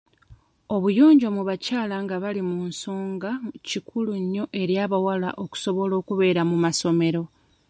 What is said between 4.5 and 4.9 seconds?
eri